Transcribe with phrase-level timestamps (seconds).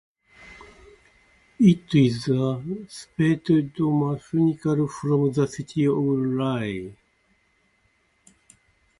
[1.59, 3.47] It is a separate
[3.79, 6.95] municipality from the city of Rye.